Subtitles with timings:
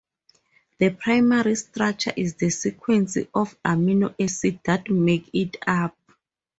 [0.79, 5.95] The "primary structure" is the sequence of amino acids that make it up.